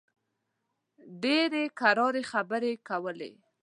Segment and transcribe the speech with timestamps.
[1.23, 3.31] ډېرې کراري خبرې کولې.